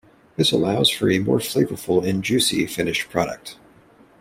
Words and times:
This 0.35 0.51
allows 0.51 0.89
for 0.89 1.11
a 1.11 1.19
more 1.19 1.37
flavorful 1.37 2.03
and 2.03 2.23
juicy 2.23 2.65
finished 2.65 3.11
product. 3.11 3.57